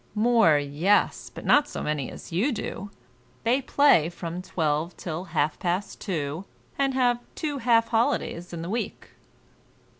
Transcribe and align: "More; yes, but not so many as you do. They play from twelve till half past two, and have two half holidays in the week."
"More; 0.15 0.57
yes, 0.57 1.29
but 1.31 1.45
not 1.45 1.67
so 1.67 1.83
many 1.83 2.09
as 2.09 2.31
you 2.31 2.51
do. 2.51 2.89
They 3.43 3.61
play 3.61 4.09
from 4.09 4.41
twelve 4.41 4.97
till 4.97 5.25
half 5.25 5.59
past 5.59 6.01
two, 6.01 6.45
and 6.75 6.95
have 6.95 7.19
two 7.35 7.59
half 7.59 7.89
holidays 7.89 8.51
in 8.51 8.63
the 8.63 8.69
week." 8.71 9.09